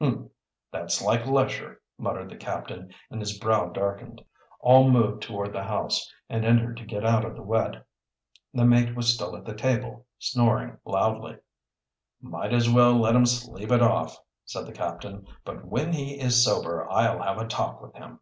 "Humph! 0.00 0.30
That's 0.70 1.02
like 1.02 1.26
Lesher," 1.26 1.82
muttered 1.98 2.30
the 2.30 2.36
captain, 2.36 2.92
and 3.10 3.18
his 3.20 3.36
brow 3.36 3.70
darkened. 3.70 4.22
All 4.60 4.88
moved 4.88 5.20
toward 5.20 5.52
the 5.52 5.64
house, 5.64 6.08
and 6.28 6.44
entered 6.44 6.76
to 6.76 6.84
get 6.84 7.04
out 7.04 7.24
of 7.24 7.34
the 7.34 7.42
wet. 7.42 7.84
The 8.54 8.64
mate 8.64 8.94
was 8.94 9.12
still 9.12 9.34
at 9.34 9.44
the 9.44 9.52
table, 9.56 10.06
snoring 10.20 10.78
loudly. 10.84 11.38
"Might 12.22 12.52
as 12.52 12.70
well 12.70 13.00
let 13.00 13.16
him 13.16 13.26
sleep 13.26 13.72
it 13.72 13.82
off," 13.82 14.16
said 14.44 14.64
the 14.64 14.72
captain. 14.72 15.26
"But 15.44 15.64
when 15.64 15.92
he 15.92 16.20
is 16.20 16.44
sober 16.44 16.88
I'll 16.88 17.20
have 17.20 17.38
a 17.38 17.48
talk 17.48 17.80
with 17.82 17.94
him." 17.96 18.20